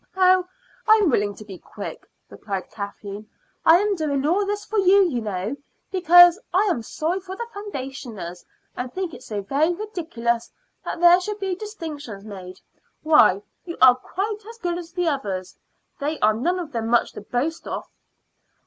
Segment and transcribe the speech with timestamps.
[0.17, 0.47] "Oh,
[0.87, 3.29] I'm willing to be quick," replied Kathleen.
[3.63, 5.55] "I am doing all this for you, you know,
[5.91, 8.43] because I am sorry for the foundationers,
[8.75, 10.51] and think it so very ridiculous
[10.83, 12.59] that there should be distinctions made.
[13.03, 15.55] Why, you are quite as good as the others.
[15.99, 17.87] They are none of them much to boast of."